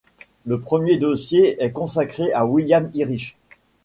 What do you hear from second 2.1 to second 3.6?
à William Irish.